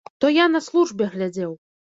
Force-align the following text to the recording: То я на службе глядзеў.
То 0.23 0.29
я 0.37 0.47
на 0.55 0.61
службе 0.69 1.11
глядзеў. 1.13 1.57